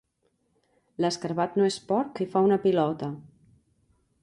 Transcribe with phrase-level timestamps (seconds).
[1.05, 3.13] L'escarabat no és porc i fa una pilota.